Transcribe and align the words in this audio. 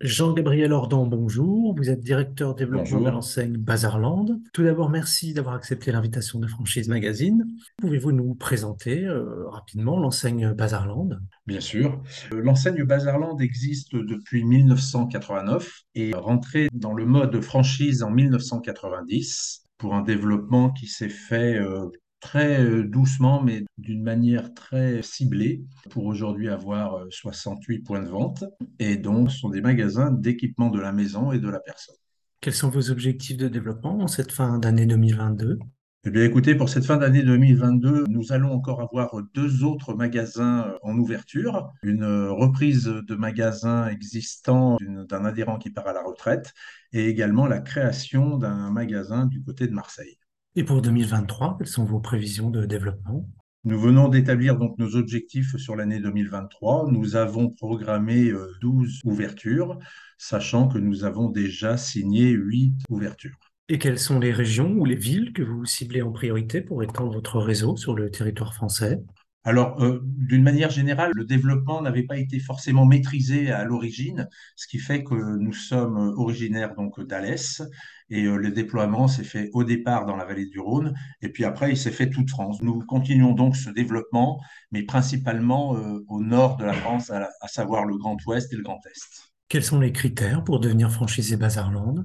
Jean-Gabriel 0.00 0.74
Ordan, 0.74 1.06
bonjour. 1.06 1.74
Vous 1.74 1.88
êtes 1.88 2.00
directeur 2.00 2.54
développement 2.54 3.00
de 3.00 3.08
l'enseigne 3.08 3.56
Bazarland. 3.56 4.38
Tout 4.52 4.62
d'abord, 4.62 4.90
merci 4.90 5.32
d'avoir 5.32 5.54
accepté 5.54 5.90
l'invitation 5.90 6.38
de 6.38 6.46
Franchise 6.46 6.88
Magazine. 6.88 7.46
Pouvez-vous 7.78 8.12
nous 8.12 8.34
présenter 8.34 9.06
euh, 9.06 9.48
rapidement 9.48 9.98
l'enseigne 9.98 10.52
Bazarland? 10.52 11.18
Bien 11.46 11.60
sûr. 11.60 12.02
Euh, 12.34 12.42
L'enseigne 12.42 12.84
Bazarland 12.84 13.40
existe 13.40 13.96
depuis 13.96 14.44
1989 14.44 15.84
et 15.94 16.10
est 16.10 16.14
rentrée 16.14 16.68
dans 16.74 16.92
le 16.92 17.06
mode 17.06 17.40
franchise 17.40 18.02
en 18.02 18.10
1990 18.10 19.64
pour 19.78 19.94
un 19.94 20.02
développement 20.02 20.72
qui 20.72 20.88
s'est 20.88 21.08
fait 21.08 21.58
euh, 21.58 21.86
très 22.26 22.60
euh, 22.60 22.82
doucement 22.82 23.40
mais 23.40 23.64
d'une 23.78 24.02
manière 24.02 24.52
très 24.52 25.00
ciblée 25.02 25.62
pour 25.90 26.06
aujourd'hui 26.06 26.48
avoir 26.48 26.94
euh, 26.94 27.06
68 27.10 27.78
points 27.80 28.02
de 28.02 28.08
vente 28.08 28.42
et 28.80 28.96
donc 28.96 29.30
ce 29.30 29.38
sont 29.38 29.48
des 29.48 29.60
magasins 29.60 30.10
d'équipement 30.10 30.70
de 30.70 30.80
la 30.80 30.90
maison 30.90 31.30
et 31.30 31.38
de 31.38 31.48
la 31.48 31.60
personne. 31.60 31.94
Quels 32.40 32.52
sont 32.52 32.68
vos 32.68 32.90
objectifs 32.90 33.36
de 33.36 33.46
développement 33.46 34.00
en 34.00 34.08
cette 34.08 34.32
fin 34.32 34.58
d'année 34.58 34.86
2022? 34.86 35.58
Eh 36.04 36.10
bien, 36.10 36.24
écoutez, 36.24 36.54
pour 36.54 36.68
cette 36.68 36.84
fin 36.84 36.96
d'année 36.96 37.22
2022, 37.22 38.04
nous 38.08 38.32
allons 38.32 38.52
encore 38.52 38.80
avoir 38.80 39.20
deux 39.34 39.62
autres 39.62 39.94
magasins 39.94 40.66
euh, 40.68 40.78
en 40.82 40.98
ouverture, 40.98 41.72
une 41.82 42.02
euh, 42.02 42.32
reprise 42.32 42.84
de 42.84 43.14
magasins 43.14 43.88
existants 43.88 44.78
d'un 44.80 45.24
adhérent 45.24 45.58
qui 45.58 45.70
part 45.70 45.86
à 45.86 45.92
la 45.92 46.02
retraite 46.02 46.52
et 46.92 47.06
également 47.06 47.46
la 47.46 47.60
création 47.60 48.36
d'un 48.36 48.70
magasin 48.70 49.26
du 49.26 49.42
côté 49.42 49.66
de 49.68 49.72
Marseille. 49.72 50.18
Et 50.58 50.64
pour 50.64 50.80
2023, 50.80 51.58
quelles 51.58 51.66
sont 51.66 51.84
vos 51.84 52.00
prévisions 52.00 52.48
de 52.48 52.64
développement? 52.64 53.28
Nous 53.64 53.78
venons 53.78 54.08
d'établir 54.08 54.56
donc 54.56 54.78
nos 54.78 54.96
objectifs 54.96 55.54
sur 55.58 55.76
l'année 55.76 56.00
2023. 56.00 56.90
Nous 56.90 57.14
avons 57.14 57.50
programmé 57.50 58.30
euh, 58.30 58.56
12 58.62 59.00
ouvertures, 59.04 59.78
sachant 60.16 60.68
que 60.68 60.78
nous 60.78 61.04
avons 61.04 61.28
déjà 61.28 61.76
signé 61.76 62.30
8 62.30 62.72
ouvertures. 62.88 63.36
Et 63.68 63.78
quelles 63.78 63.98
sont 63.98 64.18
les 64.18 64.32
régions 64.32 64.70
ou 64.70 64.86
les 64.86 64.94
villes 64.94 65.34
que 65.34 65.42
vous 65.42 65.66
ciblez 65.66 66.00
en 66.00 66.10
priorité 66.10 66.62
pour 66.62 66.82
étendre 66.82 67.12
votre 67.12 67.38
réseau 67.38 67.76
sur 67.76 67.94
le 67.94 68.10
territoire 68.10 68.54
français? 68.54 69.02
Alors, 69.46 69.80
euh, 69.82 70.00
d'une 70.04 70.42
manière 70.42 70.70
générale, 70.70 71.12
le 71.14 71.24
développement 71.24 71.80
n'avait 71.80 72.02
pas 72.02 72.18
été 72.18 72.40
forcément 72.40 72.84
maîtrisé 72.84 73.50
à 73.52 73.64
l'origine, 73.64 74.28
ce 74.56 74.66
qui 74.66 74.78
fait 74.78 75.04
que 75.04 75.14
nous 75.38 75.52
sommes 75.52 75.96
originaires 76.18 76.74
donc 76.74 77.00
d'Alès 77.06 77.62
et 78.10 78.24
euh, 78.24 78.36
le 78.36 78.50
déploiement 78.50 79.06
s'est 79.08 79.24
fait 79.24 79.48
au 79.52 79.62
départ 79.64 80.04
dans 80.04 80.16
la 80.16 80.24
vallée 80.24 80.46
du 80.46 80.58
Rhône 80.60 80.94
et 81.22 81.28
puis 81.28 81.44
après 81.44 81.70
il 81.70 81.76
s'est 81.76 81.92
fait 81.92 82.10
toute 82.10 82.28
France. 82.28 82.60
Nous 82.60 82.80
continuons 82.86 83.32
donc 83.32 83.56
ce 83.56 83.70
développement, 83.70 84.40
mais 84.72 84.82
principalement 84.82 85.76
euh, 85.76 86.04
au 86.08 86.20
nord 86.22 86.56
de 86.56 86.64
la 86.64 86.74
France, 86.74 87.10
à, 87.10 87.20
la- 87.20 87.30
à 87.40 87.48
savoir 87.48 87.84
le 87.84 87.96
Grand 87.96 88.16
Ouest 88.26 88.52
et 88.52 88.56
le 88.56 88.62
Grand 88.64 88.80
Est. 88.86 89.30
Quels 89.48 89.64
sont 89.64 89.78
les 89.80 89.92
critères 89.92 90.42
pour 90.42 90.58
devenir 90.60 90.90
franchisé 90.90 91.36
Bazarland? 91.36 92.04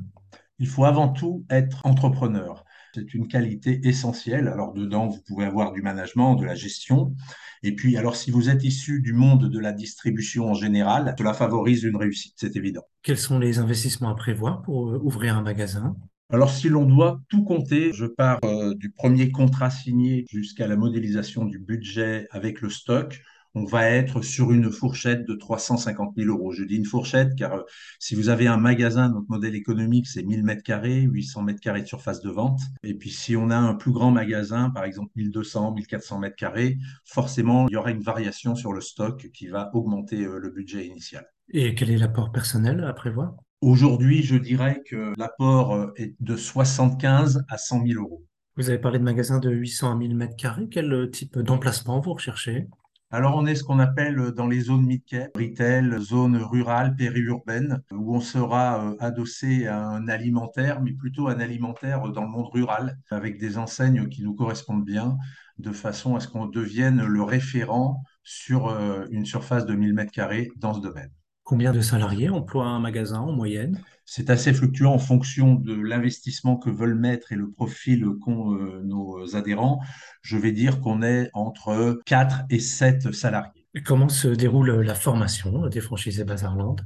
Il 0.59 0.67
faut 0.67 0.85
avant 0.85 1.09
tout 1.09 1.43
être 1.49 1.85
entrepreneur. 1.85 2.63
C'est 2.93 3.13
une 3.13 3.27
qualité 3.27 3.87
essentielle. 3.87 4.47
Alors 4.47 4.73
dedans, 4.73 5.07
vous 5.07 5.21
pouvez 5.25 5.45
avoir 5.45 5.71
du 5.71 5.81
management, 5.81 6.35
de 6.35 6.45
la 6.45 6.55
gestion. 6.55 7.15
Et 7.63 7.73
puis, 7.73 7.95
alors 7.97 8.15
si 8.15 8.31
vous 8.31 8.49
êtes 8.49 8.63
issu 8.63 9.01
du 9.01 9.13
monde 9.13 9.49
de 9.49 9.59
la 9.59 9.71
distribution 9.71 10.49
en 10.49 10.53
général, 10.53 11.15
cela 11.17 11.33
favorise 11.33 11.83
une 11.83 11.95
réussite, 11.95 12.33
c'est 12.35 12.55
évident. 12.55 12.83
Quels 13.03 13.17
sont 13.17 13.39
les 13.39 13.59
investissements 13.59 14.09
à 14.09 14.15
prévoir 14.15 14.61
pour 14.61 14.89
euh, 14.89 14.99
ouvrir 15.01 15.37
un 15.37 15.41
magasin? 15.41 15.95
Alors 16.29 16.49
si 16.49 16.69
l'on 16.69 16.85
doit 16.85 17.21
tout 17.29 17.43
compter, 17.43 17.91
je 17.93 18.05
pars 18.05 18.39
euh, 18.45 18.73
du 18.75 18.91
premier 18.91 19.31
contrat 19.31 19.69
signé 19.69 20.25
jusqu'à 20.29 20.67
la 20.67 20.77
modélisation 20.77 21.45
du 21.45 21.59
budget 21.59 22.27
avec 22.31 22.61
le 22.61 22.69
stock. 22.69 23.21
On 23.53 23.65
va 23.65 23.89
être 23.89 24.21
sur 24.21 24.51
une 24.51 24.71
fourchette 24.71 25.27
de 25.27 25.35
350 25.35 26.13
000 26.15 26.29
euros. 26.29 26.53
Je 26.53 26.63
dis 26.63 26.77
une 26.77 26.85
fourchette 26.85 27.35
car 27.35 27.53
euh, 27.53 27.61
si 27.99 28.15
vous 28.15 28.29
avez 28.29 28.47
un 28.47 28.55
magasin, 28.55 29.09
notre 29.09 29.27
modèle 29.27 29.55
économique, 29.55 30.07
c'est 30.07 30.23
1000 30.23 30.43
mètres 30.43 30.63
carrés, 30.63 31.01
800 31.01 31.41
mètres 31.43 31.59
carrés 31.59 31.81
de 31.81 31.87
surface 31.87 32.21
de 32.21 32.29
vente. 32.29 32.61
Et 32.83 32.93
puis 32.93 33.09
si 33.09 33.35
on 33.35 33.49
a 33.49 33.57
un 33.57 33.75
plus 33.75 33.91
grand 33.91 34.09
magasin, 34.09 34.69
par 34.69 34.85
exemple 34.85 35.11
1200, 35.17 35.73
1400 35.73 36.19
mètres 36.19 36.37
carrés, 36.37 36.77
forcément, 37.03 37.67
il 37.67 37.73
y 37.73 37.75
aura 37.75 37.91
une 37.91 38.01
variation 38.01 38.55
sur 38.55 38.71
le 38.71 38.79
stock 38.79 39.29
qui 39.33 39.47
va 39.47 39.69
augmenter 39.73 40.23
euh, 40.23 40.39
le 40.39 40.49
budget 40.49 40.85
initial. 40.87 41.25
Et 41.49 41.75
quel 41.75 41.91
est 41.91 41.97
l'apport 41.97 42.31
personnel 42.31 42.81
à 42.85 42.93
prévoir? 42.93 43.35
Aujourd'hui, 43.59 44.23
je 44.23 44.37
dirais 44.37 44.81
que 44.89 45.11
l'apport 45.17 45.73
euh, 45.73 45.91
est 45.97 46.15
de 46.21 46.37
75 46.37 47.43
à 47.49 47.57
100 47.57 47.85
000 47.85 48.01
euros. 48.01 48.23
Vous 48.55 48.69
avez 48.69 48.79
parlé 48.79 48.97
de 48.97 49.03
magasins 49.03 49.39
de 49.39 49.49
800 49.49 49.91
à 49.91 49.95
1000 49.95 50.15
mètres 50.15 50.35
carrés. 50.37 50.67
Quel 50.71 51.09
type 51.11 51.37
d'emplacement 51.37 51.99
vous 51.99 52.13
recherchez? 52.13 52.67
Alors, 53.13 53.35
on 53.35 53.45
est 53.45 53.55
ce 53.55 53.63
qu'on 53.65 53.79
appelle 53.79 54.17
euh, 54.19 54.31
dans 54.31 54.47
les 54.47 54.61
zones 54.61 54.85
mid-cap, 54.85 55.35
retail, 55.35 55.97
zone 55.99 56.37
rurale, 56.37 56.95
périurbaine, 56.95 57.81
où 57.91 58.15
on 58.15 58.21
sera 58.21 58.85
euh, 58.85 58.95
adossé 58.99 59.67
à 59.67 59.85
un 59.85 60.07
alimentaire, 60.07 60.81
mais 60.81 60.93
plutôt 60.93 61.27
un 61.27 61.41
alimentaire 61.41 62.07
dans 62.09 62.21
le 62.21 62.29
monde 62.29 62.47
rural, 62.53 62.97
avec 63.09 63.37
des 63.37 63.57
enseignes 63.57 64.07
qui 64.07 64.23
nous 64.23 64.33
correspondent 64.33 64.85
bien, 64.85 65.17
de 65.57 65.73
façon 65.73 66.15
à 66.15 66.21
ce 66.21 66.29
qu'on 66.29 66.45
devienne 66.45 67.03
le 67.03 67.21
référent 67.21 68.01
sur 68.23 68.67
euh, 68.67 69.05
une 69.11 69.25
surface 69.25 69.65
de 69.65 69.75
1000 69.75 69.93
mètres 69.93 70.13
carrés 70.13 70.49
dans 70.55 70.73
ce 70.73 70.79
domaine. 70.79 71.11
Combien 71.51 71.73
de 71.73 71.81
salariés 71.81 72.29
emploie 72.29 72.65
un 72.65 72.79
magasin 72.79 73.19
en 73.19 73.33
moyenne? 73.33 73.81
C'est 74.05 74.29
assez 74.29 74.53
fluctuant 74.53 74.93
en 74.93 74.97
fonction 74.97 75.55
de 75.55 75.73
l'investissement 75.73 76.55
que 76.55 76.69
veulent 76.69 76.95
mettre 76.95 77.33
et 77.33 77.35
le 77.35 77.51
profil 77.51 78.05
qu'ont 78.21 78.55
euh, 78.55 78.81
nos 78.85 79.35
adhérents. 79.35 79.81
Je 80.21 80.37
vais 80.37 80.53
dire 80.53 80.79
qu'on 80.79 81.01
est 81.01 81.29
entre 81.33 81.99
4 82.05 82.43
et 82.51 82.59
7 82.59 83.11
salariés. 83.11 83.67
Et 83.75 83.83
comment 83.83 84.07
se 84.07 84.29
déroule 84.29 84.79
la 84.79 84.95
formation 84.95 85.67
des 85.67 85.81
franchisés 85.81 86.23
Bazarland? 86.23 86.77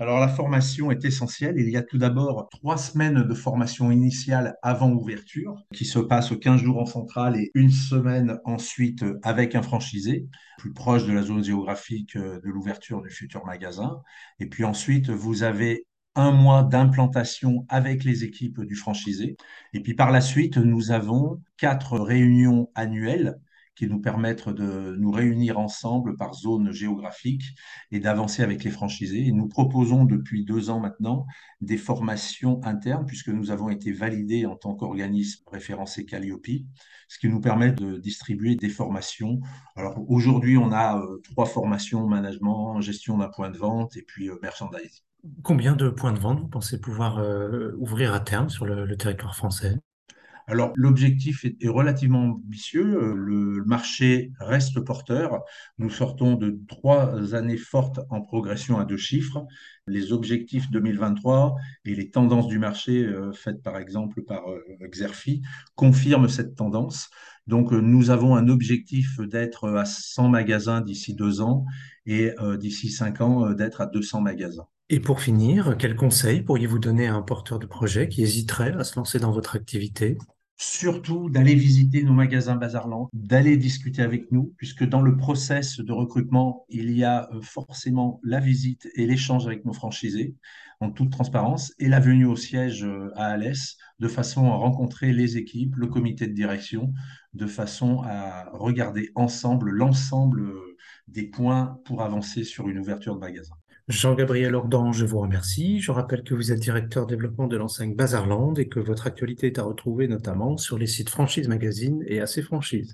Alors 0.00 0.18
la 0.18 0.28
formation 0.28 0.90
est 0.90 1.04
essentielle. 1.04 1.54
Il 1.56 1.70
y 1.70 1.76
a 1.76 1.82
tout 1.82 1.98
d'abord 1.98 2.48
trois 2.50 2.76
semaines 2.76 3.22
de 3.22 3.34
formation 3.34 3.92
initiale 3.92 4.56
avant 4.60 4.90
ouverture 4.90 5.54
qui 5.72 5.84
se 5.84 6.00
passe 6.00 6.32
15 6.36 6.60
jours 6.62 6.80
en 6.80 6.86
centrale 6.86 7.36
et 7.36 7.52
une 7.54 7.70
semaine 7.70 8.38
ensuite 8.44 9.04
avec 9.22 9.54
un 9.54 9.62
franchisé 9.62 10.26
plus 10.58 10.72
proche 10.72 11.06
de 11.06 11.12
la 11.12 11.22
zone 11.22 11.44
géographique 11.44 12.16
de 12.16 12.40
l'ouverture 12.42 13.02
du 13.02 13.10
futur 13.10 13.46
magasin. 13.46 14.02
Et 14.40 14.46
puis 14.46 14.64
ensuite, 14.64 15.10
vous 15.10 15.44
avez 15.44 15.86
un 16.16 16.32
mois 16.32 16.64
d'implantation 16.64 17.64
avec 17.68 18.02
les 18.02 18.24
équipes 18.24 18.62
du 18.62 18.74
franchisé. 18.74 19.36
Et 19.74 19.80
puis 19.80 19.94
par 19.94 20.10
la 20.10 20.20
suite, 20.20 20.56
nous 20.56 20.90
avons 20.90 21.40
quatre 21.56 21.98
réunions 22.00 22.68
annuelles 22.74 23.36
qui 23.76 23.86
nous 23.86 24.00
permettent 24.00 24.48
de 24.48 24.96
nous 24.98 25.10
réunir 25.10 25.58
ensemble 25.58 26.16
par 26.16 26.34
zone 26.34 26.72
géographique 26.72 27.42
et 27.90 28.00
d'avancer 28.00 28.42
avec 28.42 28.64
les 28.64 28.70
franchisés. 28.70 29.32
Nous 29.32 29.48
proposons 29.48 30.04
depuis 30.04 30.44
deux 30.44 30.70
ans 30.70 30.80
maintenant 30.80 31.26
des 31.60 31.76
formations 31.76 32.60
internes, 32.64 33.06
puisque 33.06 33.28
nous 33.28 33.50
avons 33.50 33.70
été 33.70 33.92
validés 33.92 34.46
en 34.46 34.56
tant 34.56 34.74
qu'organisme 34.74 35.42
référencé 35.50 36.04
Calliope, 36.04 36.46
ce 37.08 37.18
qui 37.18 37.28
nous 37.28 37.40
permet 37.40 37.72
de 37.72 37.98
distribuer 37.98 38.56
des 38.56 38.68
formations. 38.68 39.40
Alors 39.76 39.98
aujourd'hui, 40.08 40.56
on 40.56 40.72
a 40.72 40.98
euh, 40.98 41.20
trois 41.22 41.46
formations, 41.46 42.06
management, 42.06 42.80
gestion 42.80 43.18
d'un 43.18 43.28
point 43.28 43.50
de 43.50 43.58
vente 43.58 43.96
et 43.96 44.02
puis 44.02 44.28
euh, 44.28 44.38
merchandising. 44.42 45.02
Combien 45.42 45.74
de 45.74 45.88
points 45.88 46.12
de 46.12 46.18
vente 46.18 46.40
vous 46.40 46.48
pensez 46.48 46.78
pouvoir 46.78 47.18
euh, 47.18 47.72
ouvrir 47.78 48.12
à 48.12 48.20
terme 48.20 48.50
sur 48.50 48.66
le 48.66 48.96
territoire 48.96 49.34
français? 49.34 49.78
Alors, 50.46 50.72
l'objectif 50.76 51.44
est, 51.44 51.68
relativement 51.68 52.24
ambitieux. 52.24 53.02
Euh, 53.02 53.14
Le 53.14 53.64
marché 53.64 54.32
reste 54.40 54.80
porteur. 54.80 55.42
Nous 55.78 55.90
sortons 55.90 56.34
de 56.34 56.58
trois 56.68 57.34
années 57.34 57.56
fortes 57.56 58.00
en 58.10 58.20
progression 58.20 58.78
à 58.78 58.84
deux 58.84 58.98
chiffres. 58.98 59.46
Les 59.86 60.12
objectifs 60.12 60.70
2023 60.70 61.56
et 61.86 61.94
les 61.94 62.10
tendances 62.10 62.46
du 62.48 62.58
marché 62.58 63.04
euh, 63.04 63.32
faites 63.32 63.62
par 63.62 63.78
exemple 63.78 64.22
par 64.22 64.50
euh, 64.50 64.62
Xerfi 64.88 65.42
confirment 65.76 66.28
cette 66.28 66.56
tendance. 66.56 67.08
Donc, 67.46 67.72
nous 67.72 68.10
avons 68.10 68.36
un 68.36 68.48
objectif 68.48 69.18
d'être 69.20 69.68
à 69.68 69.84
100 69.84 70.28
magasins 70.28 70.80
d'ici 70.80 71.14
deux 71.14 71.42
ans 71.42 71.66
et 72.06 72.32
d'ici 72.58 72.88
cinq 72.88 73.20
ans 73.20 73.50
d'être 73.50 73.82
à 73.82 73.86
200 73.86 74.22
magasins. 74.22 74.66
Et 74.88 75.00
pour 75.00 75.20
finir, 75.20 75.76
quels 75.78 75.96
conseils 75.96 76.40
pourriez-vous 76.40 76.78
donner 76.78 77.06
à 77.06 77.14
un 77.14 77.22
porteur 77.22 77.58
de 77.58 77.66
projet 77.66 78.08
qui 78.08 78.22
hésiterait 78.22 78.72
à 78.72 78.84
se 78.84 78.96
lancer 78.96 79.18
dans 79.18 79.30
votre 79.30 79.56
activité? 79.56 80.16
Surtout 80.56 81.30
d'aller 81.30 81.54
visiter 81.54 82.02
nos 82.02 82.12
magasins 82.12 82.56
Bazarland, 82.56 83.08
d'aller 83.12 83.56
discuter 83.56 84.02
avec 84.02 84.30
nous, 84.30 84.54
puisque 84.56 84.84
dans 84.84 85.02
le 85.02 85.16
process 85.16 85.80
de 85.80 85.92
recrutement, 85.92 86.64
il 86.68 86.96
y 86.96 87.04
a 87.04 87.28
euh, 87.32 87.40
forcément 87.42 88.20
la 88.22 88.40
visite 88.40 88.88
et 88.94 89.06
l'échange 89.06 89.46
avec 89.46 89.64
nos 89.64 89.72
franchisés 89.72 90.36
en 90.80 90.90
toute 90.90 91.10
transparence 91.10 91.72
et 91.78 91.88
la 91.88 92.00
venue 92.00 92.26
au 92.26 92.36
siège 92.36 92.84
euh, 92.84 93.10
à 93.16 93.26
Alès, 93.26 93.76
de 93.98 94.08
façon 94.08 94.46
à 94.46 94.54
rencontrer 94.54 95.12
les 95.12 95.36
équipes, 95.36 95.74
le 95.76 95.86
comité 95.86 96.26
de 96.26 96.34
direction, 96.34 96.92
de 97.32 97.46
façon 97.46 98.02
à 98.04 98.50
regarder 98.52 99.10
ensemble 99.14 99.70
l'ensemble 99.70 100.42
euh, 100.42 100.76
des 101.08 101.24
points 101.24 101.80
pour 101.84 102.02
avancer 102.02 102.44
sur 102.44 102.68
une 102.68 102.78
ouverture 102.78 103.14
de 103.14 103.20
magasin. 103.20 103.54
Jean-Gabriel 103.88 104.54
Ordan, 104.54 104.92
je 104.92 105.06
vous 105.06 105.20
remercie. 105.20 105.80
Je 105.80 105.90
rappelle 105.90 106.22
que 106.22 106.34
vous 106.34 106.52
êtes 106.52 106.60
directeur 106.60 107.06
développement 107.06 107.46
de 107.46 107.56
l'enseigne 107.56 107.94
Bazarland 107.94 108.58
et 108.58 108.68
que 108.68 108.78
votre 108.78 109.06
actualité 109.06 109.46
est 109.46 109.58
à 109.58 109.62
retrouver 109.62 110.06
notamment 110.06 110.58
sur 110.58 110.76
les 110.78 110.86
sites 110.86 111.08
Franchise 111.08 111.48
Magazine 111.48 112.02
et 112.06 112.20
AC 112.20 112.42
Franchise. 112.42 112.92